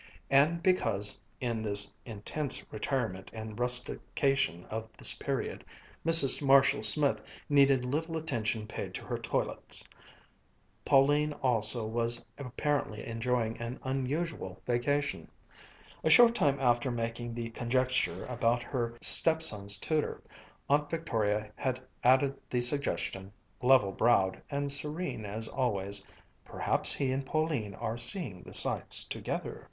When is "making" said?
16.89-17.35